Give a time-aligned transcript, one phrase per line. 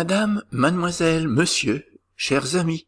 [0.00, 1.84] Madame, mademoiselle, monsieur,
[2.14, 2.86] chers amis,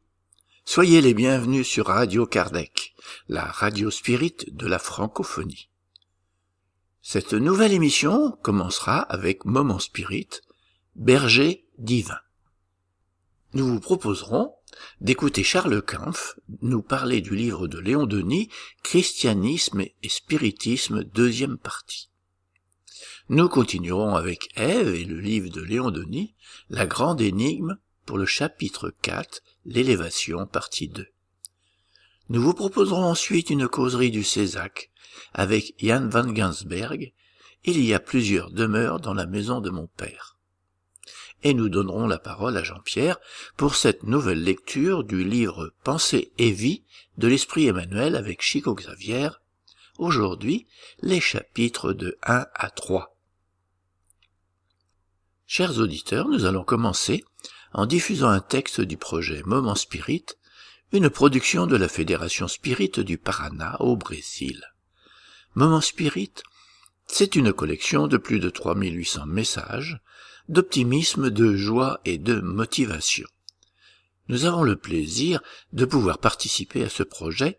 [0.64, 2.94] soyez les bienvenus sur Radio Kardec,
[3.28, 5.70] la radio spirit de la francophonie.
[7.02, 10.28] Cette nouvelle émission commencera avec Moment Spirit,
[10.94, 12.20] berger divin.
[13.54, 14.54] Nous vous proposerons
[15.00, 18.50] d'écouter Charles Kampf nous parler du livre de Léon Denis,
[18.84, 22.09] Christianisme et Spiritisme, deuxième partie.
[23.32, 26.34] Nous continuerons avec Ève et le livre de Léon Denis,
[26.68, 31.06] La grande énigme, pour le chapitre 4, l'élévation, partie 2.
[32.28, 34.90] Nous vous proposerons ensuite une causerie du Césac
[35.32, 37.12] avec Jan van Gansberg,
[37.62, 40.36] Il y a plusieurs demeures dans la maison de mon père
[41.44, 43.20] et nous donnerons la parole à Jean-Pierre
[43.56, 46.82] pour cette nouvelle lecture du livre Pensée et vie
[47.16, 49.28] de l'Esprit Emmanuel avec Chico Xavier,
[49.98, 50.66] aujourd'hui
[51.00, 53.16] les chapitres de 1 à 3.
[55.52, 57.24] Chers auditeurs, nous allons commencer
[57.72, 60.26] en diffusant un texte du projet Moment Spirit,
[60.92, 64.64] une production de la Fédération Spirit du Paraná au Brésil.
[65.56, 66.34] Moment Spirit,
[67.08, 69.98] c'est une collection de plus de 3800 messages
[70.48, 73.26] d'optimisme, de joie et de motivation.
[74.28, 77.58] Nous avons le plaisir de pouvoir participer à ce projet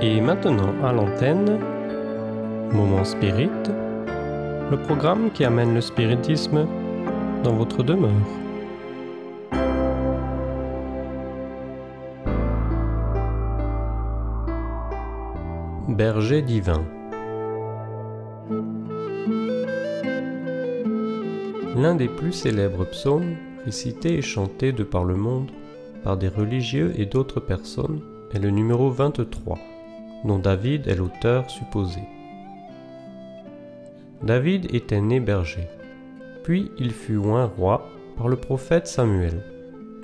[0.00, 1.58] Et maintenant à l'antenne,
[2.72, 3.50] Moment Spirit,
[4.70, 6.68] le programme qui amène le spiritisme
[7.42, 8.47] dans votre demeure.
[15.98, 16.84] Berger divin.
[21.76, 25.50] L'un des plus célèbres psaumes, récités et chantés de par le monde
[26.04, 28.00] par des religieux et d'autres personnes,
[28.32, 29.58] est le numéro 23
[30.24, 32.02] dont David est l'auteur supposé.
[34.22, 35.66] David était né berger,
[36.44, 39.42] puis il fut oint roi par le prophète Samuel,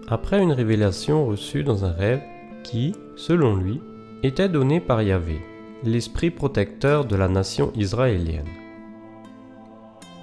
[0.09, 2.23] après une révélation reçue dans un rêve
[2.65, 3.81] qui, selon lui,
[4.25, 5.39] était donné par Yahvé,
[5.85, 8.49] l'esprit protecteur de la nation israélienne.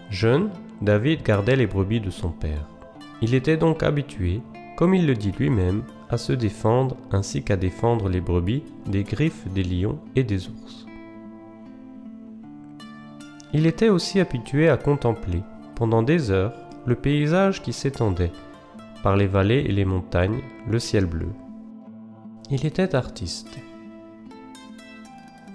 [0.09, 0.49] Jeune,
[0.81, 2.67] David gardait les brebis de son père.
[3.21, 4.41] Il était donc habitué,
[4.75, 9.47] comme il le dit lui-même, à se défendre ainsi qu'à défendre les brebis des griffes
[9.53, 10.87] des lions et des ours.
[13.53, 15.43] Il était aussi habitué à contempler,
[15.75, 16.53] pendant des heures,
[16.85, 18.31] le paysage qui s'étendait,
[19.03, 21.29] par les vallées et les montagnes, le ciel bleu.
[22.49, 23.59] Il était artiste.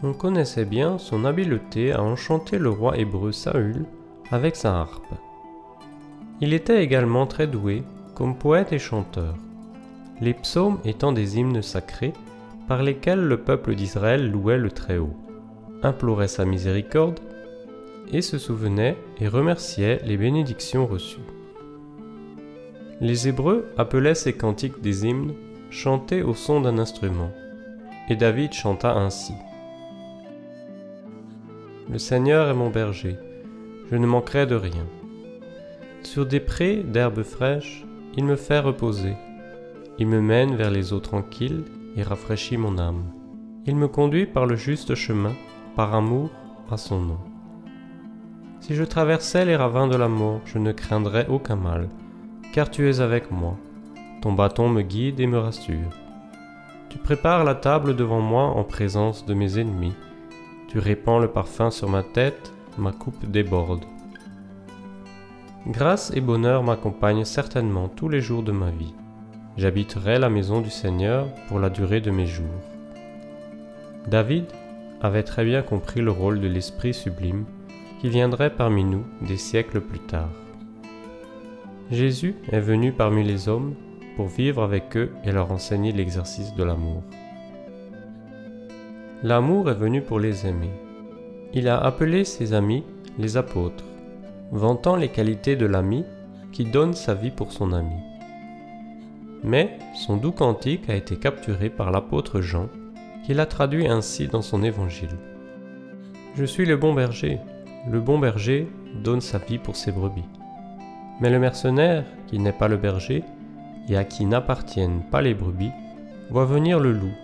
[0.02, 3.86] On connaissait bien son habileté à enchanter le roi hébreu Saül
[4.30, 5.14] avec sa harpe.
[6.40, 7.82] Il était également très doué
[8.14, 9.34] comme poète et chanteur
[10.20, 12.12] les psaumes étant des hymnes sacrés
[12.68, 15.14] par lesquels le peuple d'Israël louait le Très-Haut,
[15.82, 17.20] implorait sa miséricorde
[18.12, 21.20] et se souvenait et remerciait les bénédictions reçues.
[23.00, 25.34] Les Hébreux appelaient ces cantiques des hymnes
[25.70, 27.30] chantés au son d'un instrument,
[28.08, 29.34] et David chanta ainsi.
[31.88, 33.16] Le Seigneur est mon berger,
[33.90, 34.86] je ne manquerai de rien.
[36.02, 37.84] Sur des prés d'herbes fraîches,
[38.16, 39.14] il me fait reposer.
[39.98, 41.64] Il me mène vers les eaux tranquilles
[41.96, 43.04] et rafraîchit mon âme.
[43.66, 45.34] Il me conduit par le juste chemin,
[45.76, 46.30] par amour
[46.70, 47.18] à son nom.
[48.60, 51.88] Si je traversais les ravins de la mort, je ne craindrais aucun mal,
[52.52, 53.56] car tu es avec moi.
[54.22, 55.92] Ton bâton me guide et me rassure.
[56.88, 59.94] Tu prépares la table devant moi en présence de mes ennemis.
[60.76, 63.86] Tu répands le parfum sur ma tête, ma coupe déborde.
[65.66, 68.92] Grâce et bonheur m'accompagnent certainement tous les jours de ma vie
[69.56, 72.60] j'habiterai la maison du Seigneur pour la durée de mes jours.
[74.06, 74.44] David
[75.00, 77.46] avait très bien compris le rôle de l'Esprit sublime
[78.02, 80.28] qui viendrait parmi nous des siècles plus tard.
[81.90, 83.74] Jésus est venu parmi les hommes
[84.16, 87.02] pour vivre avec eux et leur enseigner l'exercice de l'amour.
[89.22, 90.70] L'amour est venu pour les aimer.
[91.54, 92.84] Il a appelé ses amis
[93.18, 93.84] les apôtres,
[94.52, 96.04] vantant les qualités de l'ami
[96.52, 97.96] qui donne sa vie pour son ami.
[99.42, 102.68] Mais son doux cantique a été capturé par l'apôtre Jean,
[103.24, 105.16] qui l'a traduit ainsi dans son évangile.
[106.34, 107.38] Je suis le bon berger.
[107.90, 108.68] Le bon berger
[109.02, 110.28] donne sa vie pour ses brebis.
[111.22, 113.24] Mais le mercenaire, qui n'est pas le berger,
[113.88, 115.72] et à qui n'appartiennent pas les brebis,
[116.28, 117.14] voit venir le loup,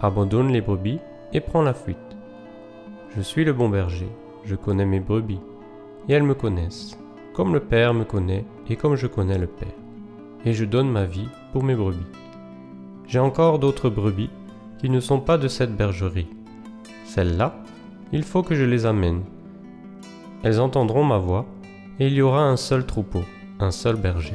[0.00, 0.98] abandonne les brebis
[1.32, 1.98] et prend la fuite.
[3.16, 4.08] Je suis le bon berger,
[4.44, 5.40] je connais mes brebis,
[6.08, 6.98] et elles me connaissent,
[7.34, 9.68] comme le Père me connaît et comme je connais le Père.
[10.44, 12.06] Et je donne ma vie pour mes brebis.
[13.06, 14.30] J'ai encore d'autres brebis
[14.78, 16.30] qui ne sont pas de cette bergerie.
[17.04, 17.54] Celles-là,
[18.12, 19.22] il faut que je les amène.
[20.42, 21.46] Elles entendront ma voix,
[22.00, 23.22] et il y aura un seul troupeau,
[23.60, 24.34] un seul berger.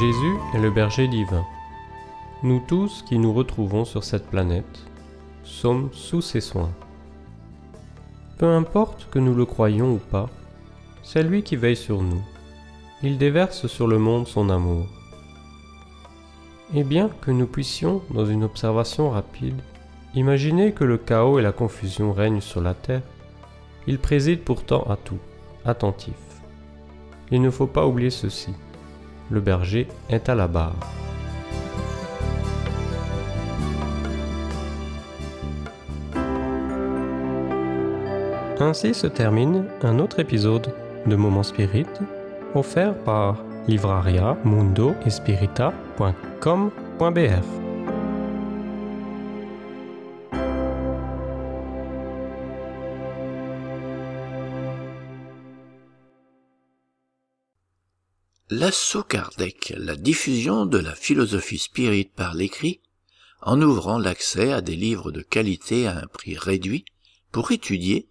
[0.00, 1.44] Jésus est le berger divin.
[2.42, 4.86] Nous tous qui nous retrouvons sur cette planète
[5.44, 6.72] sommes sous ses soins.
[8.36, 10.28] Peu importe que nous le croyions ou pas,
[11.04, 12.22] c'est lui qui veille sur nous.
[13.04, 14.86] Il déverse sur le monde son amour.
[16.74, 19.60] Et bien que nous puissions, dans une observation rapide,
[20.16, 23.02] imaginer que le chaos et la confusion règnent sur la Terre,
[23.86, 25.20] il préside pourtant à tout,
[25.64, 26.14] attentif.
[27.30, 28.54] Il ne faut pas oublier ceci.
[29.30, 30.74] Le berger est à la barre.
[38.60, 40.72] Ainsi se termine un autre épisode
[41.06, 41.86] de Moment Spirit
[42.54, 44.94] offert par livraria mundo
[58.50, 62.82] L'assaut Kardec, la diffusion de la philosophie spirit par l'écrit,
[63.40, 66.84] en ouvrant l'accès à des livres de qualité à un prix réduit
[67.32, 68.06] pour étudier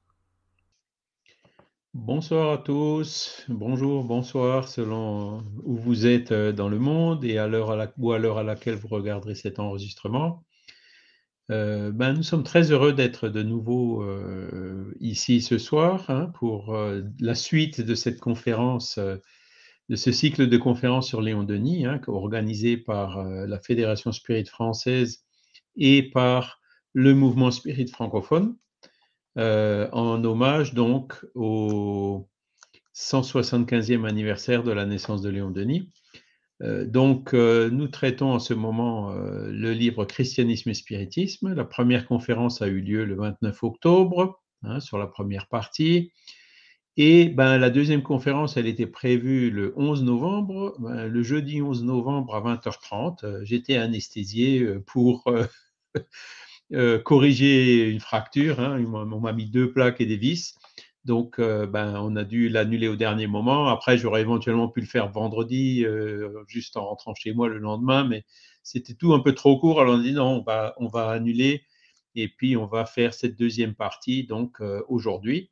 [1.95, 7.47] Bonsoir à tous, bonjour, bonsoir, selon où vous êtes euh, dans le monde et à
[7.47, 10.43] l'heure à laquelle vous regarderez cet enregistrement.
[11.51, 16.75] Euh, ben, nous sommes très heureux d'être de nouveau euh, ici ce soir hein, pour
[16.75, 22.01] euh, la suite de cette conférence, de ce cycle de conférences sur Léon Denis, hein,
[22.07, 25.23] organisé par la Fédération Spirit française
[25.77, 26.59] et par
[26.91, 28.57] le mouvement Spirit francophone,
[29.37, 32.27] en hommage donc au
[32.95, 35.89] 175e anniversaire de la naissance de Léon Denis.
[36.61, 41.53] Euh, donc, euh, nous traitons en ce moment euh, le livre Christianisme et Spiritisme.
[41.53, 46.11] La première conférence a eu lieu le 29 octobre hein, sur la première partie.
[46.97, 50.75] Et ben, la deuxième conférence, elle était prévue le 11 novembre.
[50.79, 55.25] Ben, le jeudi 11 novembre à 20h30, j'étais anesthésié pour
[57.03, 58.59] corriger une fracture.
[58.59, 58.83] Hein.
[58.93, 60.55] On m'a mis deux plaques et des vis.
[61.05, 63.67] Donc, euh, ben, on a dû l'annuler au dernier moment.
[63.67, 68.03] Après, j'aurais éventuellement pu le faire vendredi, euh, juste en rentrant chez moi le lendemain,
[68.03, 68.25] mais
[68.63, 69.79] c'était tout un peu trop court.
[69.79, 70.43] Alors, on a dit non,
[70.77, 71.63] on va, annuler
[72.15, 75.51] et puis on va faire cette deuxième partie donc euh, aujourd'hui,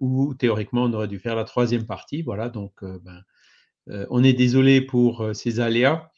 [0.00, 2.22] où théoriquement on aurait dû faire la troisième partie.
[2.22, 3.22] Voilà, donc ben,
[4.10, 6.10] on est désolé pour ces aléas,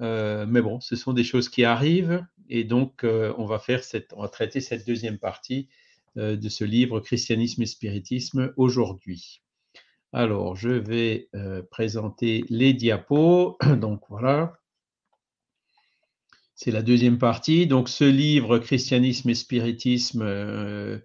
[0.00, 3.82] mais bon, ce sont des choses qui arrivent et donc on va faire
[4.14, 5.68] on va traiter cette deuxième partie
[6.18, 9.42] euh, de ce livre Christianisme et Spiritisme aujourd'hui.
[10.14, 13.58] Alors, je vais euh, présenter les diapos.
[13.76, 14.54] Donc voilà.
[16.54, 17.66] C'est la deuxième partie.
[17.66, 20.98] Donc, ce livre Christianisme et Spiritisme, euh,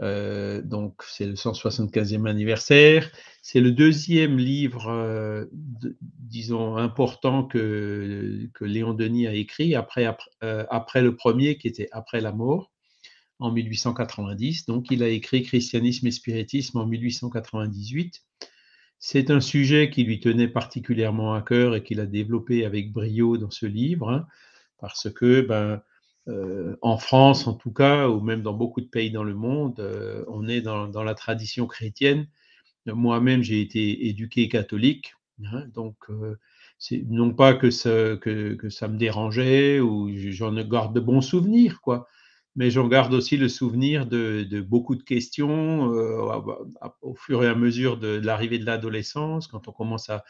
[0.00, 3.10] donc c'est le 175e anniversaire.
[3.42, 5.48] C'est le deuxième livre,
[5.90, 10.30] disons, important que, que Léon Denis a écrit après, après,
[10.70, 12.72] après le premier qui était Après la mort
[13.42, 14.66] en 1890.
[14.66, 18.22] Donc, il a écrit Christianisme et Spiritisme en 1898.
[18.98, 23.36] C'est un sujet qui lui tenait particulièrement à cœur et qu'il a développé avec brio
[23.36, 24.26] dans ce livre, hein,
[24.78, 25.82] parce que, ben,
[26.28, 29.80] euh, en France en tout cas, ou même dans beaucoup de pays dans le monde,
[29.80, 32.28] euh, on est dans, la tradition chrétienne.
[32.86, 35.14] Moi-même, j'ai été éduqué catholique,
[35.44, 36.36] hein, donc euh,
[37.08, 42.08] non pas que ça, me dérangeait ou j'en garde de bons souvenirs, quoi
[42.54, 46.20] mais j'en garde aussi le souvenir de, beaucoup de questions euh,
[47.00, 50.22] au fur et à mesure de, l'arrivée de l'adolescence, quand on commence à,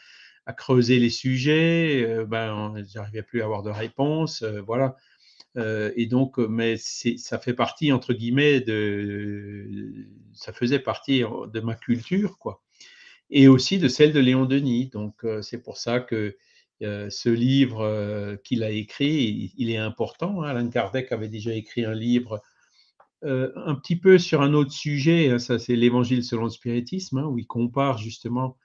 [0.57, 4.43] creuser les sujets, ben, j'arrivais plus à avoir de réponse.
[5.57, 11.75] Euh, et donc, mais ça fait partie, entre guillemets, de, ça faisait partie de ma
[11.75, 12.61] culture, quoi.
[13.29, 14.89] Et aussi de celle de Léon Denis.
[14.89, 16.37] Donc, c'est pour ça que
[16.81, 20.43] ce livre qu'il a écrit, il, est important.
[20.43, 20.49] Hein.
[20.49, 22.41] Alain Kardec avait déjà écrit un livre
[23.23, 27.25] un petit peu sur un autre sujet, hein, ça c'est l'Évangile selon le spiritisme, hein,
[27.25, 28.57] où il compare justement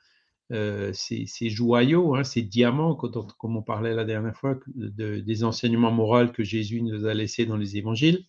[0.50, 6.83] ces, joyaux, ces diamants, comme on parlait la dernière fois, des enseignements moraux que Jésus
[6.83, 8.25] nous a laissés dans les évangiles,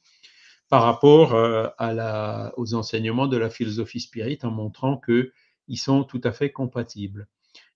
[0.69, 6.31] par rapport à aux enseignements de la philosophie spirite, en montrant qu'ils sont tout à
[6.31, 7.27] fait compatibles.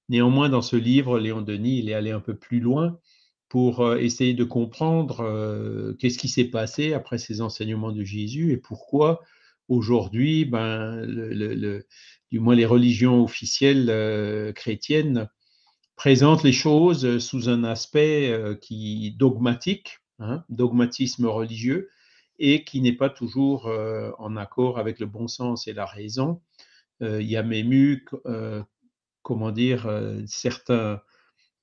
[0.09, 2.99] Néanmoins, dans ce livre, Léon Denis, il est allé un peu plus loin
[3.47, 9.21] pour essayer de comprendre qu'est-ce qui s'est passé après ces enseignements de Jésus et pourquoi
[9.69, 11.85] aujourd'hui, ben, le,
[12.33, 15.29] du moins les religions officielles chrétiennes
[15.95, 21.89] présentent les choses sous un aspect qui dogmatique, hein, dogmatisme religieux,
[22.39, 23.71] et qui n'est pas toujours
[24.17, 26.41] en accord avec le bon sens et la raison.
[26.99, 28.03] il y a même eu
[29.23, 31.01] comment dire, euh, certains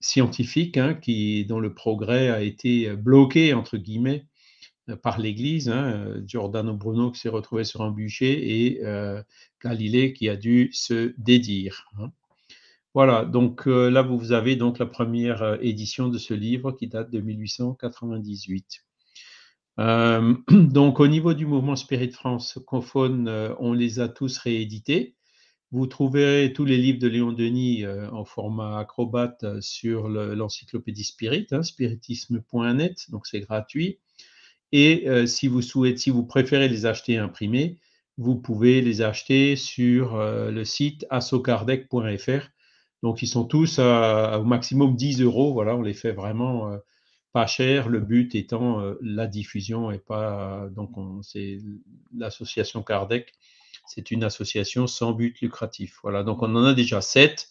[0.01, 4.30] scientifiques hein, qui, dont le progrès a été bloqué, entre guillemets, euh,
[4.97, 5.69] par l'Église.
[5.69, 9.23] Hein, Giordano Bruno qui s'est retrouvé sur un bûcher et euh,
[9.63, 11.87] Galilée qui a dû se dédire.
[11.99, 12.11] Hein.
[12.93, 17.21] Voilà, donc là, vous avez donc la première édition de ce livre qui date de
[17.21, 18.85] 1898.
[20.51, 25.15] donc, au niveau du mouvement Spirit France francophone, on les a tous réédités.
[25.73, 31.05] Vous trouverez tous les livres de Léon Denis euh, en format acrobate euh, sur l'encyclopédie
[31.05, 34.01] Spirit, hein, spiritisme.net, donc c'est gratuit.
[34.73, 37.79] Et euh, si vous souhaitez, si vous préférez les acheter imprimés,
[38.19, 42.49] vous pouvez les acheter sur le site assocardec.fr.
[43.03, 45.55] Donc ils sont tous au maximum 10 euros.
[45.55, 46.71] Voilà, on les fait vraiment
[47.33, 47.89] pas cher.
[47.89, 50.91] Le but étant la diffusion et pas donc
[51.23, 51.61] c'est
[52.15, 53.33] l'association Kardec
[53.91, 55.99] c'est une association sans but lucratif.
[56.03, 57.49] Voilà, donc on en a déjà sept.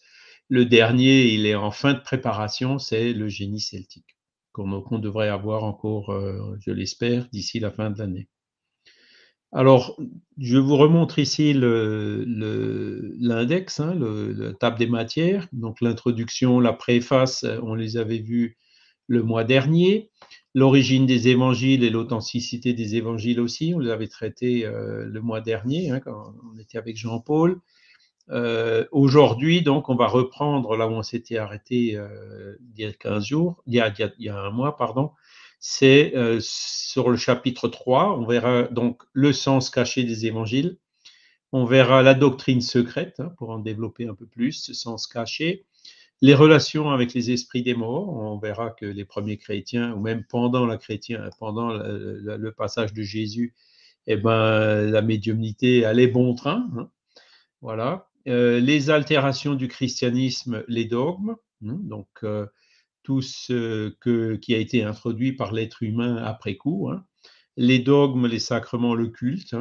[0.48, 4.16] Le dernier, il est en fin de préparation, c'est le génie celtique,
[4.64, 8.28] qu'on devrait avoir encore, euh, je l'espère, d'ici la fin de l'année.
[9.52, 10.00] Alors,
[10.38, 12.20] je vous remontre ici l'index,
[13.80, 15.48] le, hein, le, la table des matières.
[15.52, 18.56] Donc, l'introduction, la préface, on les avait vus
[19.08, 20.10] le mois dernier
[20.54, 23.72] l'origine des évangiles et l'authenticité des évangiles aussi.
[23.74, 27.60] On les avait traités euh, le mois dernier, hein, quand on était avec Jean-Paul.
[28.30, 32.92] Euh, aujourd'hui, donc, on va reprendre là où on s'était arrêté euh, il y a
[32.92, 35.10] 15 jours, il y a, il y a, un mois, pardon.
[35.58, 38.18] C'est sur le chapitre 3.
[38.18, 40.78] On verra donc le sens caché des évangiles.
[41.52, 45.66] On verra la doctrine secrète hein, pour en développer un peu plus, ce sens caché
[46.22, 50.24] les relations avec les esprits des morts, on verra que les premiers chrétiens, ou même
[50.24, 53.54] pendant la chrétien, pendant le, passage de Jésus,
[54.06, 56.68] eh ben, la médiumnité allait bon train.
[56.76, 56.90] Hein.
[57.62, 58.09] voilà.
[58.28, 61.36] Euh, les altérations du christianisme, les dogmes,
[61.66, 61.78] hein.
[61.82, 62.46] donc euh,
[63.02, 63.94] tout ce
[64.40, 66.90] qui a été introduit par l'être humain après coup.
[66.90, 67.04] Hein.
[67.56, 69.56] les dogmes, les sacrements, le culte,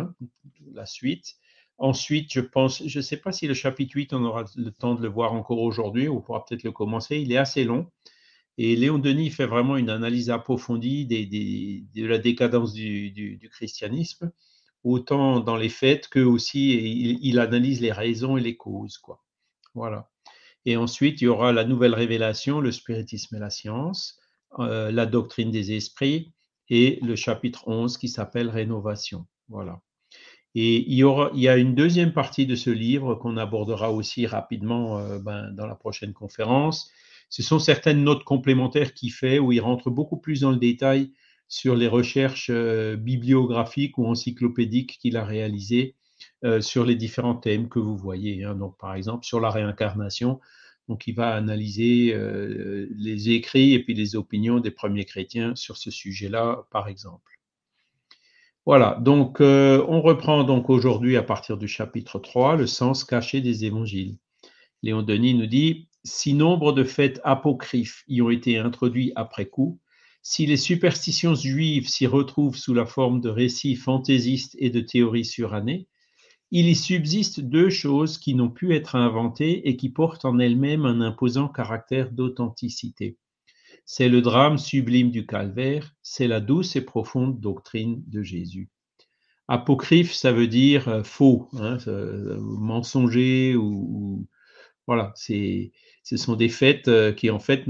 [0.73, 1.35] la suite.
[1.77, 4.95] Ensuite, je pense, je ne sais pas si le chapitre 8, on aura le temps
[4.95, 7.17] de le voir encore aujourd'hui, on pourra peut-être le commencer.
[7.19, 7.89] Il est assez long.
[8.57, 14.33] Et Léon Denis fait vraiment une analyse approfondie de la décadence du, christianisme,
[14.83, 18.97] autant dans les faits que aussi il, analyse les raisons et les causes.
[18.97, 19.23] Quoi.
[19.73, 20.09] Voilà.
[20.65, 24.19] Et ensuite, il y aura la nouvelle révélation, le spiritisme et la science,
[24.59, 26.33] euh, la doctrine des esprits
[26.69, 29.25] et le chapitre 11 qui s'appelle Rénovation.
[29.47, 29.81] Voilà.
[30.55, 33.91] Et il y, aura, il y a une deuxième partie de ce livre qu'on abordera
[33.91, 36.91] aussi rapidement euh, ben, dans la prochaine conférence.
[37.29, 41.11] Ce sont certaines notes complémentaires qu'il fait où il rentre beaucoup plus dans le détail
[41.49, 45.95] sur les recherches euh, bibliographiques ou encyclopédiques qu'il a réalisées
[46.45, 48.45] euh, sur les différents thèmes que vous voyez.
[48.45, 48.55] Hein.
[48.55, 50.39] Donc, par exemple, sur la réincarnation,
[50.87, 52.17] donc il va analyser
[52.95, 57.39] les écrits et puis les opinions des premiers chrétiens sur ce sujet-là, par exemple.
[58.69, 63.41] Voilà, donc euh, on reprend donc aujourd'hui à partir du chapitre 3 le sens caché
[63.41, 64.17] des évangiles.
[64.83, 69.79] Léon Denis nous dit Si nombre de faits apocryphes y ont été introduits après coup,
[70.21, 75.25] si les superstitions juives s'y retrouvent sous la forme de récits fantaisistes et de théories
[75.25, 75.87] surannées,
[76.51, 80.85] il y subsiste deux choses qui n'ont pu être inventées et qui portent en elles-mêmes
[80.85, 83.17] un imposant caractère d'authenticité.
[83.85, 88.69] C'est le drame sublime du calvaire, c'est la douce et profonde doctrine de Jésus.
[89.47, 94.27] Apocryphe, ça veut dire euh, faux, hein, euh, mensonger ou,
[94.87, 95.71] Voilà, c'est,
[96.09, 97.67] ce sont des fêtes euh, qui en fait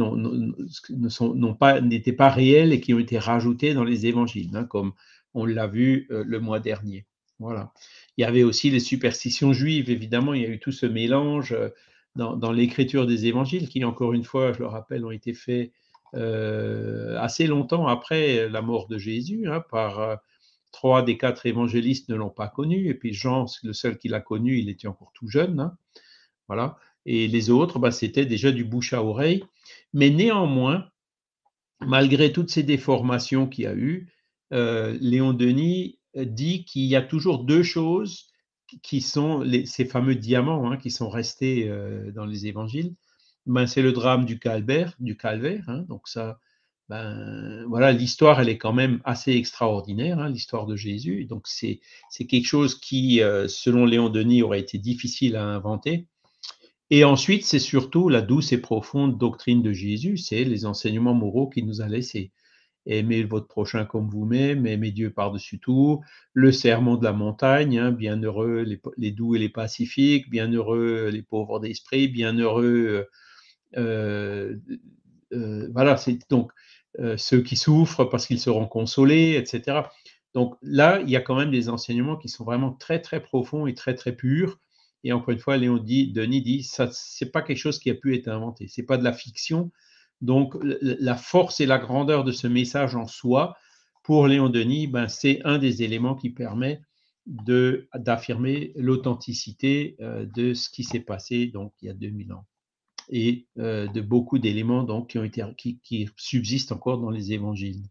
[1.81, 4.93] n'étaient pas réelles et qui ont été rajoutées dans les évangiles, hein, comme
[5.34, 7.05] on l'a vu euh, le mois dernier.
[7.39, 7.74] Voilà.
[8.15, 11.51] Il y avait aussi les superstitions juives, évidemment, il y a eu tout ce mélange
[11.51, 11.67] euh,
[12.15, 15.72] dans, dans l'écriture des évangiles qui, encore une fois, je le rappelle, ont été faits
[16.13, 20.17] assez longtemps après la mort de Jésus, hein, par
[20.72, 24.19] trois des quatre évangélistes ne l'ont pas connu, et puis Jean, le seul qui l'a
[24.19, 25.60] connu, il était encore tout jeune.
[25.60, 25.77] Hein.
[26.48, 26.77] voilà.
[27.06, 29.44] Et les autres, bah, c'était déjà du bouche à oreille.
[29.94, 30.89] Mais néanmoins,
[31.82, 34.08] malgré toutes ces déformations qu'il y a eu,
[34.53, 38.27] euh, Léon Denis dit qu'il y a toujours deux choses
[38.84, 42.94] qui sont ces fameux diamants hein, qui sont restés euh, dans les évangiles.
[43.46, 45.63] Ben, c'est le drame du calvaire, du calvaire.
[45.68, 45.86] Hein.
[45.88, 46.39] donc ça,
[46.89, 51.25] ben, voilà, l'histoire, elle est quand même assez extraordinaire, hein, l'histoire de Jésus.
[51.25, 51.79] Donc, c'est,
[52.27, 56.08] quelque chose qui, euh, selon Léon Denis, aurait été difficile à inventer.
[56.91, 61.48] Et ensuite, c'est surtout la douce et profonde doctrine de Jésus, c'est les enseignements moraux
[61.48, 62.31] qu'il nous a laissés.
[62.86, 66.01] Aimez votre prochain comme vous-même, aimez Dieu par-dessus tout,
[66.34, 71.22] le sermon de la montagne, hein, bienheureux les, les, doux et les pacifiques, bienheureux les
[71.22, 73.08] pauvres d'esprit, bienheureux...
[73.77, 74.55] Euh,
[75.34, 76.51] euh, voilà, c'est donc
[77.00, 79.81] euh, ceux qui souffrent parce qu'ils seront consolés, etc.
[80.34, 83.67] Donc là, il y a quand même des enseignements qui sont vraiment très, très profonds
[83.67, 84.60] et très, très purs.
[85.03, 87.96] Et encore une fois, Léon dit, Denis dit, ça, c'est pas quelque chose qui a
[87.96, 88.68] pu être inventé.
[88.68, 89.72] C'est pas de la fiction.
[90.22, 93.56] Donc, la force et la grandeur de ce message en soi,
[94.03, 96.82] pour Léon Denis, ben, c'est un des éléments qui permet
[97.25, 102.46] d'affirmer l'authenticité euh, de ce qui s'est passé donc il y a 2000 ans
[103.10, 107.83] et euh, de beaucoup d'éléments qui, qui, subsistent encore dans les évangiles.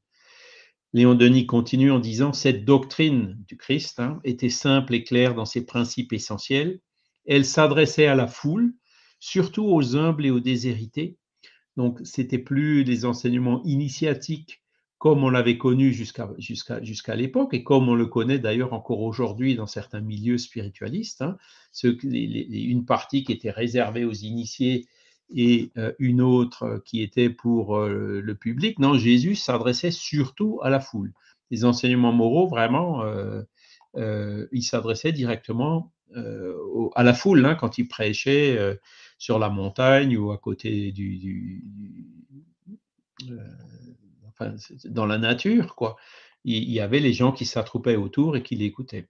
[0.92, 5.44] Léon Denis continue en disant Cette doctrine du Christ hein, était simple et claire dans
[5.44, 6.80] ses principes essentiels.
[7.28, 8.74] Elle s'adressait à la foule,
[9.20, 11.16] surtout aux humbles et aux déshérités.
[11.76, 14.62] Donc, c'était plus des enseignements initiatiques
[14.98, 19.68] comme on l'avait connu jusqu'à l'époque et comme on le connaît d'ailleurs encore aujourd'hui dans
[19.68, 21.36] certains milieux spiritualistes, hein,
[21.84, 24.88] une partie qui était réservée aux initiés
[25.32, 28.78] et euh, une autre euh, qui était pour euh, le public.
[28.78, 31.12] Non, Jésus s'adressait surtout à la foule.
[31.50, 33.02] Les enseignements moraux, vraiment,
[33.94, 38.58] il s'adressait directement à la foule hein, quand il prêchait
[39.18, 41.64] sur la montagne ou à côté du,
[44.28, 45.96] enfin, dans la nature, quoi.
[46.44, 49.08] Il, y avait les gens qui s'attroupaient autour et qui l'écoutaient.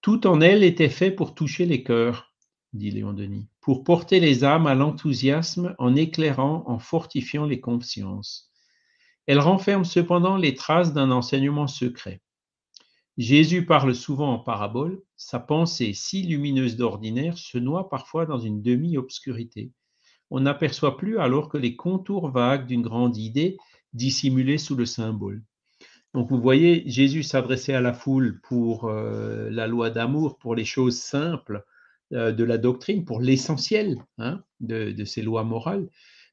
[0.00, 2.28] Tout en elle était fait pour toucher les cœurs
[2.72, 8.50] dit Léon Denis, pour porter les âmes à l'enthousiasme en éclairant, en fortifiant les consciences.
[9.26, 12.22] Elle renferme cependant les traces d'un enseignement secret.
[13.18, 18.62] Jésus parle souvent en parabole, sa pensée si lumineuse d'ordinaire se noie parfois dans une
[18.62, 19.72] demi-obscurité.
[20.30, 23.56] On n'aperçoit plus alors que les contours vagues d'une grande idée
[23.92, 25.42] dissimulée sous le symbole.
[26.14, 30.64] Donc vous voyez, Jésus s'adressait à la foule pour euh, la loi d'amour, pour les
[30.64, 31.64] choses simples,
[32.12, 35.88] euh, de la doctrine pour l'essentiel hein, de, ces lois morales.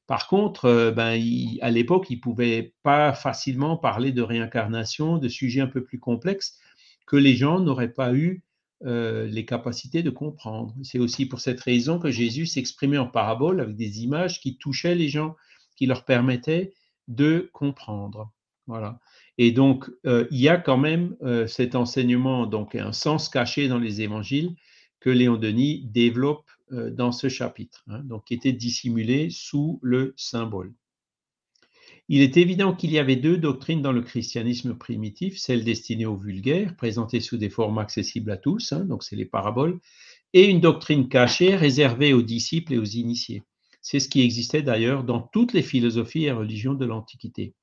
[0.06, 1.20] Par contre, euh, ben,
[1.62, 5.98] à l'époque, il ne pouvait pas facilement parler de réincarnation, de sujets un peu plus
[5.98, 6.60] complexes
[7.06, 8.42] que les gens n'auraient pas eu
[8.84, 10.74] euh, les capacités de comprendre.
[10.82, 14.94] C'est aussi pour cette raison que Jésus s'exprimait en parabole avec des images qui touchaient
[14.94, 15.36] les gens,
[15.76, 16.74] qui leur permettaient
[17.08, 18.32] de comprendre.
[18.66, 18.98] Voilà.
[19.38, 21.14] Et donc, il y a quand même
[21.46, 24.56] cet enseignement, donc un sens caché dans les évangiles,
[24.98, 30.14] que Léon Denis développe euh, dans ce chapitre, hein, donc qui était dissimulé sous le
[30.16, 30.74] symbole.
[32.08, 36.16] Il est évident qu'il y avait deux doctrines dans le christianisme primitif, celle destinée aux
[36.16, 39.80] vulgaires, présentée sous des formes accessibles à tous, hein, donc c'est les paraboles,
[40.32, 43.42] et une doctrine cachée réservée aux disciples et aux initiés.
[43.82, 47.54] C'est ce qui existait d'ailleurs dans toutes les philosophies et religions de l'Antiquité.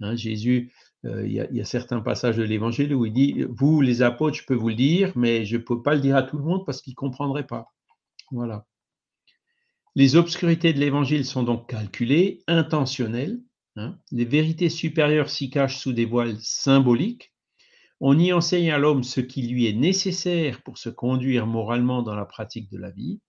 [0.00, 0.72] Hein, Jésus
[1.04, 4.44] euh, il y, a certains passages de l'Évangile où il dit, vous les apôtres, je
[4.44, 6.66] peux vous le dire, mais je ne peux pas le dire à tout le monde
[6.66, 7.72] parce qu'ils ne comprendraient pas.
[8.32, 8.66] Voilà.
[9.94, 13.40] Les obscurités de l'Évangile sont donc calculées, intentionnelles.
[13.78, 13.98] Hein.
[14.10, 17.32] Les vérités supérieures s'y cachent sous des voiles symboliques.
[18.00, 22.14] On y enseigne à l'homme ce qui lui est nécessaire pour se conduire moralement dans
[22.14, 23.20] la pratique de la vie,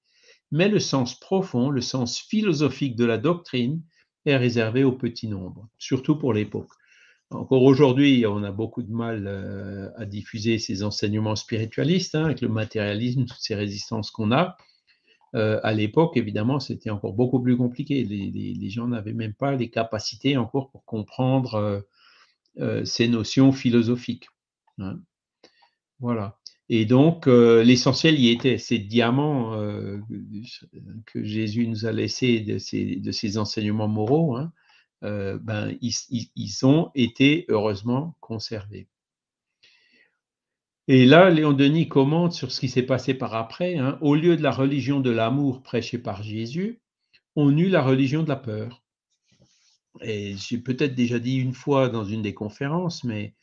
[0.52, 3.84] mais le sens profond, le sens philosophique de la doctrine
[4.26, 6.72] est réservé au petit nombre, surtout pour l'époque.
[7.32, 12.42] Encore aujourd'hui, on a beaucoup de mal euh, à diffuser ces enseignements spiritualistes, hein, avec
[12.42, 14.58] le matérialisme, toutes ces résistances qu'on a.
[15.36, 18.04] Euh, à l'époque, évidemment, c'était encore beaucoup plus compliqué.
[18.04, 21.84] Les, gens n'avaient même pas les capacités encore pour comprendre
[22.60, 24.28] euh, ces notions philosophiques.
[24.80, 25.00] Hein.
[26.00, 26.40] Voilà.
[26.70, 28.60] Et donc, euh, l'essentiel y était.
[28.60, 30.00] Ces diamants euh,
[31.08, 34.54] que Jésus nous a laissés de ses, enseignements moraux, hein,
[35.04, 38.88] euh, ben, ils, ont été heureusement conservés.
[40.92, 43.78] Et là, Léon Denis commente sur ce qui s'est passé par après.
[43.78, 44.00] Hein.
[44.02, 46.82] Au lieu de la religion de l'amour prêchée par Jésus,
[47.36, 48.84] on eut la religion de la peur.
[50.02, 53.36] Et j'ai peut-être déjà dit une fois dans une des conférences, mais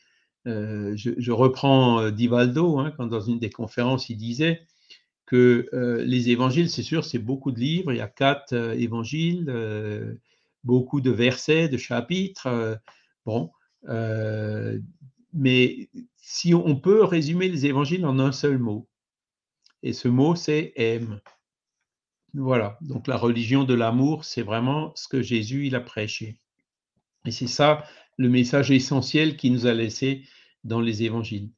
[0.45, 4.67] euh, je, reprends euh, Divaldo, hein, quand dans une des conférences, il disait
[5.25, 9.49] que euh, les évangiles, c'est sûr, c'est beaucoup de livres, il y a quatre évangiles,
[10.65, 12.77] beaucoup de versets, de chapitres.
[13.25, 13.51] bon,
[15.33, 15.89] mais
[16.29, 18.89] si on peut résumer les évangiles en un seul mot,
[19.81, 21.21] et ce mot, c'est aime.
[22.33, 26.41] Voilà, donc la religion de l'amour, c'est vraiment ce que Jésus il a prêché.
[27.25, 27.85] Et c'est ça
[28.17, 30.25] le message essentiel qu'il nous a laissé
[30.65, 31.49] dans les évangiles.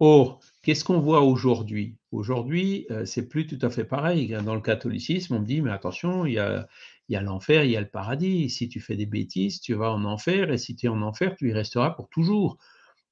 [0.00, 1.98] Or, qu'est-ce qu'on voit aujourd'hui?
[2.10, 4.34] Aujourd'hui, euh, c'est plus tout à fait pareil.
[4.42, 6.66] Dans le catholicisme, on me dit, mais attention, il y a,
[7.10, 8.48] il y a l'enfer, il y a le paradis.
[8.48, 11.36] Si tu fais des bêtises, tu vas en enfer, et si tu es en enfer,
[11.36, 12.56] tu y resteras pour toujours.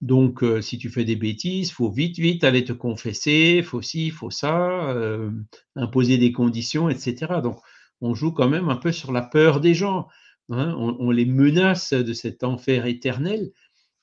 [0.03, 4.11] Donc, euh, si tu fais des bêtises, faut vite, vite aller te confesser, faut ci,
[4.11, 5.31] faut ça, euh,
[5.77, 7.35] imposer des conditions, etc.
[7.41, 7.61] Donc,
[8.01, 10.09] on joue quand même un peu sur la peur des gens.
[10.51, 10.75] Hein.
[10.77, 13.53] on, les menace de cet enfer éternel.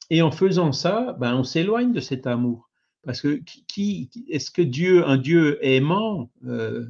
[0.09, 2.69] Et en faisant ça, ben, on s'éloigne de cet amour.
[3.03, 6.87] Parce que qui, est-ce que Dieu, un Dieu aimant, euh,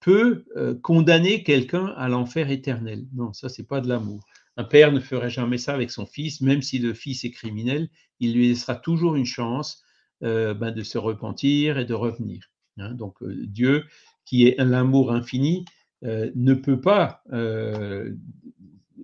[0.00, 0.44] peut
[0.82, 3.06] condamner quelqu'un à l'enfer éternel?
[3.14, 4.20] Non, ça, c'est pas de l'amour.
[4.56, 7.88] Un père ne ferait jamais ça avec son fils, même si le fils est criminel,
[8.20, 9.82] il lui laissera toujours une chance
[10.22, 12.50] euh, ben, de se repentir et de revenir.
[12.78, 12.92] Hein.
[12.92, 13.84] Donc Dieu,
[14.24, 15.64] qui est l'amour infini,
[16.02, 17.22] ne peut pas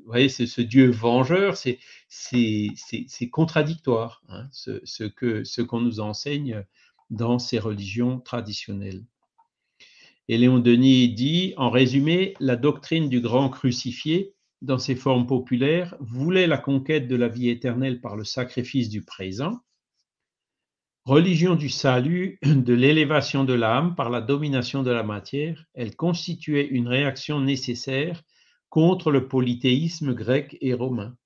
[0.08, 1.78] vous voyez, c'est ce Dieu vengeur, c'est
[3.30, 6.64] contradictoire, hein, ce, ce qu'on ce nous enseigne
[7.10, 9.04] dans ces religions traditionnelles.
[10.28, 15.96] Et Léon Denis dit, en résumé, la doctrine du grand crucifié, dans ses formes populaires,
[16.00, 19.60] voulait la conquête de la vie éternelle par le sacrifice du présent,
[21.08, 26.66] religion du salut, de l'élévation de l'âme par la domination de la matière, elle constituait
[26.66, 28.22] une réaction nécessaire
[28.68, 31.16] contre le polythéisme grec et romain.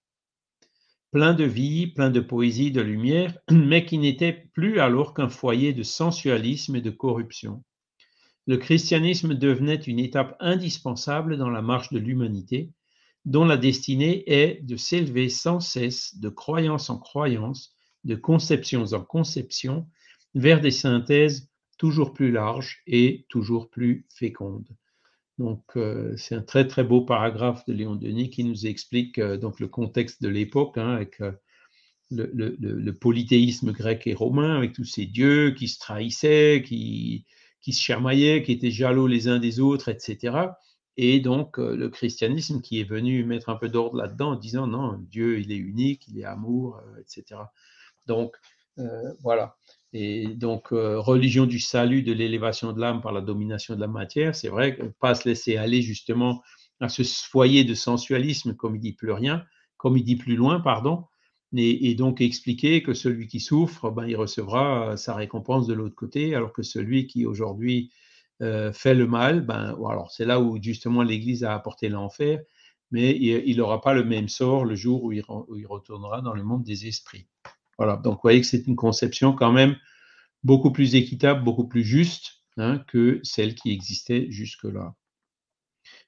[1.10, 5.72] Plein de vie, plein de poésie, de lumière, mais qui n'était plus alors qu'un foyer
[5.72, 7.64] de sensualisme et de corruption.
[8.46, 12.70] Le christianisme devenait une étape indispensable dans la marche de l'humanité,
[13.24, 19.00] dont la destinée est de s'élever sans cesse de croyance en croyance, de conceptions en
[19.00, 19.86] conceptions,
[20.34, 24.68] vers des synthèses toujours plus larges et toujours plus fécondes.
[25.38, 29.36] Donc, euh, c'est un très très beau paragraphe de Léon Denis qui nous explique euh,
[29.36, 31.32] donc le contexte de l'époque hein, avec euh,
[32.10, 37.24] le, polythéisme grec et romain, avec tous ces dieux qui se trahissaient, qui,
[37.60, 40.36] qui se charmaillaient, qui étaient jaloux les uns des autres, etc.
[40.96, 44.98] Et donc le christianisme qui est venu mettre un peu d'ordre là-dedans en disant non,
[45.10, 47.40] Dieu il est unique, il est amour, etc.
[48.06, 48.36] Donc
[49.20, 49.56] voilà.
[49.92, 53.88] Et donc, euh, religion du salut, de l'élévation de l'âme par la domination de la
[53.88, 56.42] matière, c'est vrai pas se laisser aller justement
[56.80, 59.44] à ce foyer de sensualisme, comme il dit plus rien,
[59.76, 61.04] comme il dit plus loin, pardon,
[61.54, 66.34] et, donc expliquer que celui qui souffre, ben, il recevra sa récompense de l'autre côté,
[66.34, 67.90] alors que celui qui aujourd'hui
[68.42, 72.40] euh, fait le mal, ben, alors c'est là où justement l'Église a apporté l'enfer,
[72.90, 75.22] mais il n'aura pas le même sort le jour où il,
[75.66, 77.26] retournera dans le monde des esprits.
[77.78, 79.76] Voilà, donc vous voyez que c'est une conception quand même
[80.42, 84.94] beaucoup plus équitable, beaucoup plus juste hein, que celle qui existait jusque-là.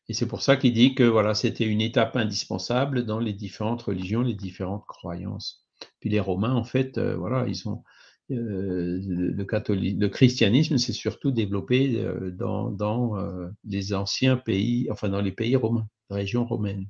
[0.09, 3.83] Et c'est pour ça qu'il dit que voilà, c'était une étape indispensable dans les différentes
[3.83, 5.64] religions, les différentes croyances.
[6.01, 7.83] Puis les Romains, en fait, euh, voilà, ils ont
[8.30, 13.16] euh, le, christianisme s'est surtout développé euh, dans, dans
[13.64, 16.87] les anciens pays, enfin dans les pays romains, régions romaines.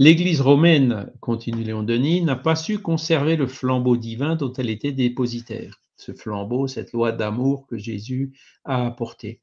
[0.00, 4.92] L'Église romaine, continue Léon Denis, n'a pas su conserver le flambeau divin dont elle était
[4.92, 8.32] dépositaire, ce flambeau, cette loi d'amour que Jésus
[8.64, 9.40] a apporté.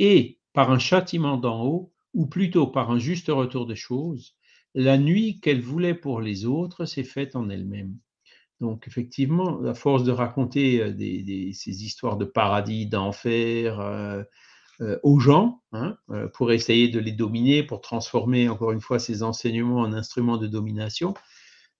[0.00, 4.34] Et par un châtiment d'en haut, ou plutôt par un juste retour des choses,
[4.74, 7.96] la nuit qu'elle voulait pour les autres s'est faite en elle-même.
[8.60, 14.22] Donc effectivement, à force de raconter euh, ces histoires de paradis, d'enfer, euh,
[14.80, 15.96] euh, aux gens hein,
[16.34, 20.46] pour essayer de les dominer, pour transformer encore une fois ces enseignements en instruments de
[20.46, 21.14] domination,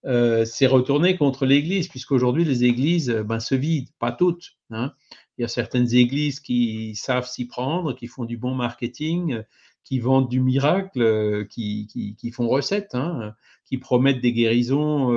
[0.03, 4.53] c'est retourné contre l'Église, puisqu'aujourd'hui les églises ben, se vident, pas toutes.
[4.69, 4.93] Hein.
[5.37, 9.43] Il y a certaines églises qui savent s'y prendre, qui font du bon marketing,
[9.83, 13.33] qui vendent du miracle, qui, font recette, hein,
[13.65, 15.11] qui promettent des guérisons.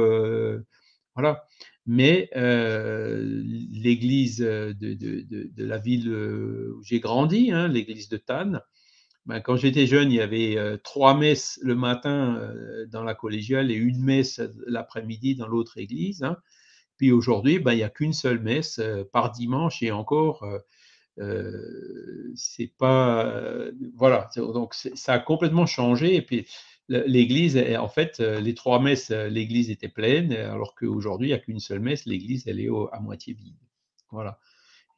[1.14, 1.46] Voilà.
[1.86, 8.60] mais l'église de, la ville où j'ai grandi, hein, l'église de Tannes,
[9.26, 12.52] ben, quand j'étais jeune, il y avait trois messes le matin
[12.88, 16.24] dans la collégiale et une messe l'après-midi dans l'autre église.
[16.24, 16.36] Hein.
[16.96, 18.80] Puis aujourd'hui, ben, il n'y a qu'une seule messe
[19.12, 20.44] par dimanche et encore,
[22.34, 23.70] c'est pas.
[23.94, 26.16] voilà, donc ça a complètement changé.
[26.16, 26.46] Et puis
[26.88, 31.60] l'église, en fait, les trois messes, l'église était pleine, alors qu'aujourd'hui, il n'y a qu'une
[31.60, 33.56] seule messe, l'église, elle est à moitié vide.
[34.10, 34.38] Voilà.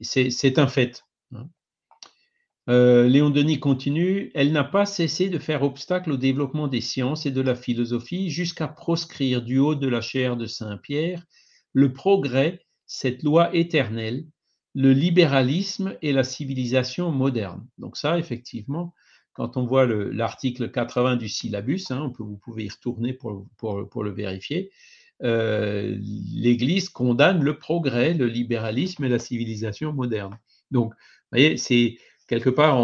[0.00, 1.04] C'est un fait.
[1.32, 1.48] Hein.
[2.66, 7.30] Léon Denis continue, elle n'a pas cessé de faire obstacle au développement des sciences et
[7.30, 11.22] de la philosophie jusqu'à proscrire du haut de la chair de Saint Pierre
[11.74, 14.24] le progrès, cette loi éternelle,
[14.74, 17.66] le libéralisme et la civilisation moderne.
[17.78, 18.94] Donc ça, effectivement,
[19.34, 24.70] quand on voit l'article 80 du syllabus, hein, vous pouvez y retourner pour, le vérifier,
[25.22, 30.38] euh, l'Église condamne le progrès, le libéralisme et la civilisation moderne.
[30.70, 32.78] Donc, vous voyez, c'est quelque part,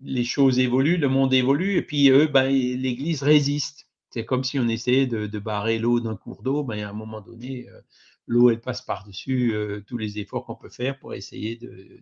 [0.00, 3.88] les choses évoluent, le monde évolue, et puis eux, ben, l'Église résiste.
[4.10, 7.20] C'est comme si on essayait de, barrer l'eau d'un cours d'eau, ben, à un moment
[7.20, 7.80] donné, euh,
[8.26, 12.00] l'eau, elle passe par-dessus euh, tous les efforts qu'on peut faire pour essayer de,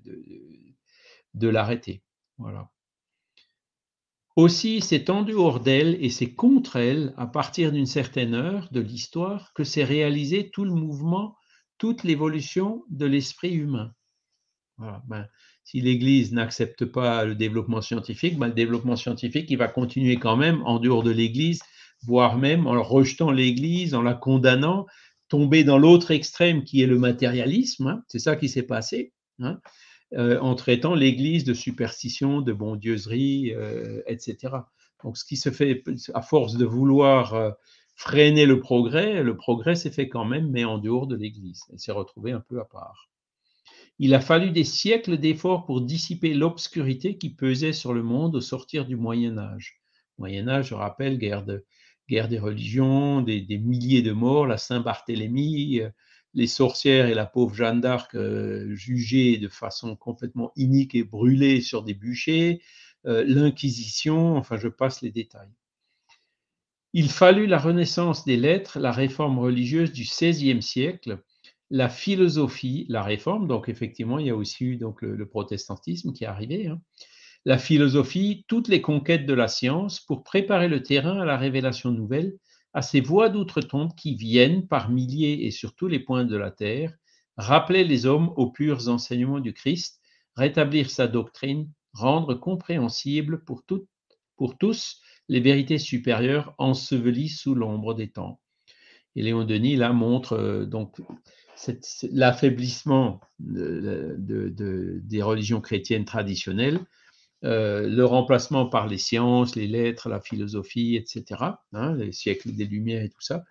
[1.35, 2.03] de l'arrêter.
[2.39, 2.71] Voilà.
[4.37, 8.81] Aussi, c'est en dehors d'elle et c'est contre elle, à partir d'une certaine heure de
[8.81, 11.37] l'histoire, que s'est réalisé tout le mouvement,
[11.79, 13.93] toute l'évolution de l'esprit humain.
[15.09, 15.27] Ben,
[15.65, 20.37] si l'Église n'accepte pas le développement scientifique, ben, le développement scientifique, il va continuer quand
[20.37, 21.63] même en dehors de l'Église,
[22.03, 24.85] voire même en rejetant l'Église, en la condamnant,
[25.29, 27.87] tomber dans l'autre extrême qui est le matérialisme.
[27.87, 28.03] Hein.
[28.09, 29.15] c'est ça qui s'est passé.
[29.41, 29.61] Hein.
[30.15, 34.55] Euh, en traitant l'Église de superstition, de bondieuserie, euh, etc.
[35.03, 35.83] Donc, ce qui se fait
[36.15, 37.51] à force de vouloir euh,
[37.97, 41.63] freiner le progrès, le progrès s'est fait quand même, mais en dehors de l'Église.
[41.73, 43.11] Elle s'est retrouvée un peu à part.
[43.99, 48.41] Il a fallu des siècles d'efforts pour dissiper l'obscurité qui pesait sur le monde au
[48.41, 49.81] sortir du Moyen Âge.
[50.19, 51.65] Moyen Âge, je rappelle, guerre, de,
[52.09, 55.83] guerre des religions, des, des milliers de morts, la Saint-Barthélemy,
[56.37, 61.63] les sorcières et la pauvre Jeanne d'Arc euh, jugées de façon complètement inique et brûlées
[61.63, 62.61] sur des bûchers,
[63.07, 65.51] euh, l'Inquisition, enfin je passe les détails.
[66.93, 71.23] Il fallut la renaissance des lettres, la réforme religieuse du XVIe siècle,
[71.71, 76.25] la philosophie, la réforme, donc effectivement il y a aussi eu donc, le, protestantisme qui
[76.25, 76.81] est arrivé, hein.
[77.47, 81.93] la philosophie, toutes les conquêtes de la science pour préparer le terrain à la révélation
[81.93, 82.37] nouvelle
[82.77, 86.51] à ces voix d'outre-tombe qui viennent par milliers et sur tous les points de la
[86.51, 86.93] terre,
[87.39, 89.99] rappeler les hommes aux purs enseignements du Christ,
[90.37, 93.63] rétablir sa doctrine, rendre compréhensible pour,
[94.37, 98.43] pour tous les vérités supérieures ensevelies sous l'ombre des temps.
[99.15, 101.01] Et Léon Denis, là, montre euh, donc
[102.13, 106.81] l'affaiblissement des religions chrétiennes traditionnelles
[107.47, 111.41] euh, le remplacement par les sciences, les lettres, la philosophie, etc.,
[111.73, 113.45] hein, les siècles des Lumières et tout ça,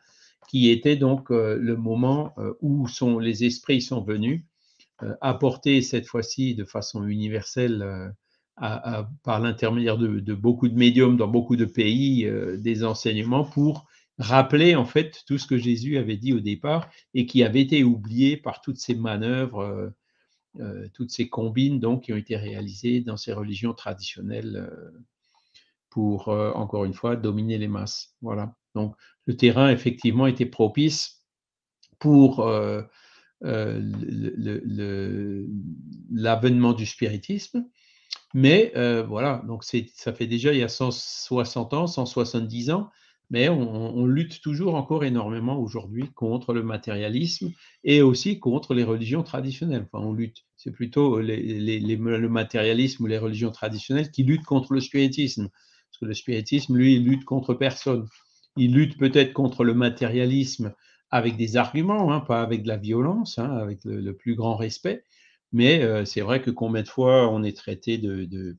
[0.49, 4.43] qui était donc euh, le moment euh, où sont, les esprits sont venus
[5.19, 8.13] apporter cette fois-ci de façon universelle
[8.55, 13.87] par l'intermédiaire de, de, beaucoup de médiums dans beaucoup de pays des enseignements pour
[14.19, 17.83] rappeler en fait tout ce que Jésus avait dit au départ et qui avait été
[17.83, 19.91] oublié par toutes ces manœuvres
[20.93, 24.91] toutes ces combines donc, qui ont été réalisées dans ces religions traditionnelles euh,
[25.89, 28.15] pour, euh, encore une fois, dominer les masses.
[28.21, 28.55] Voilà.
[28.73, 31.25] Donc, le terrain, effectivement, était propice
[31.99, 32.45] pour
[36.11, 37.65] l'avènement du spiritisme.
[38.33, 38.73] Mais
[39.07, 42.89] voilà, donc ça fait déjà il y a 160 ans, 170 ans,
[43.29, 47.51] mais on, lutte toujours encore énormément aujourd'hui contre le matérialisme
[47.83, 49.87] et aussi contre les religions traditionnelles.
[49.91, 50.45] Enfin, on lutte.
[50.57, 55.49] C'est plutôt le matérialisme ou les religions traditionnelles qui luttent contre le spiritisme.
[55.49, 58.07] Parce que le spiritisme, lui, il lutte contre personne.
[58.57, 60.73] Il lutte peut-être contre le matérialisme
[61.09, 65.03] avec des arguments, hein, pas avec de la violence, hein, avec le, plus grand respect.
[65.51, 68.57] Mais euh, c'est vrai que combien de fois on est traité de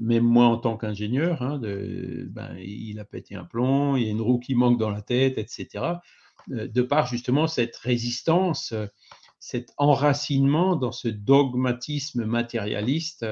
[0.00, 4.10] même moi en tant qu'ingénieur, hein, ben, il a pété un plomb, il y a
[4.10, 6.00] une roue qui manque dans la tête, etc.
[6.50, 8.74] Euh, de par justement cette résistance,
[9.38, 13.24] cet enracinement dans ce dogmatisme matérialiste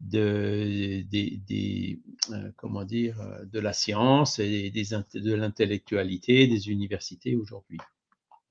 [0.00, 1.04] de,
[2.32, 7.78] euh, comment dire, de la science et de l'intellectualité des universités aujourd'hui.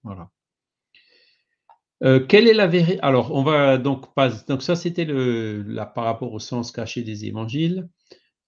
[0.03, 0.29] Voilà.
[2.03, 4.29] Euh, quelle est la vérité Alors, on va donc pas.
[4.47, 7.89] Donc, ça, c'était le, par rapport au sens caché des évangiles.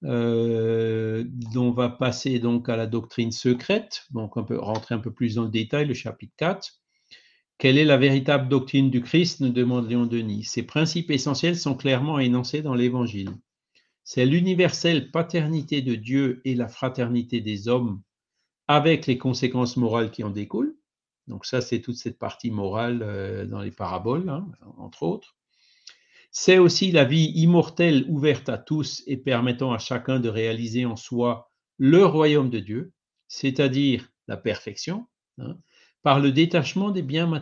[0.06, 4.06] Euh, on va passer donc à la doctrine secrète.
[4.12, 6.80] Donc, on peut rentrer un peu plus dans le détail, le chapitre 4.
[7.58, 10.46] Quelle est la véritable doctrine du Christ nous demande Léon Denis.
[10.46, 13.32] Ces principes essentiels sont clairement énoncés dans l'Évangile.
[14.06, 18.02] C'est l'universelle paternité de Dieu et la fraternité des hommes
[18.68, 20.76] avec les conséquences morales qui en découlent.
[21.30, 25.36] Donc ça, c'est toute cette partie morale euh, dans les paraboles, hein, entre autres.
[26.32, 30.96] C'est aussi la vie immortelle ouverte à tous et permettant à chacun de réaliser en
[30.96, 32.94] soi le royaume de Dieu,
[33.28, 35.58] c'est-à-dire la perfection, hein,
[36.02, 37.28] par le détachement des biens